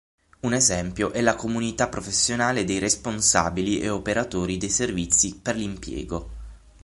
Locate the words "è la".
1.13-1.35